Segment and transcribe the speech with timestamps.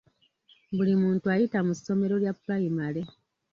[0.75, 3.01] Buli muntu ayita mu ssomero lya pulayimale.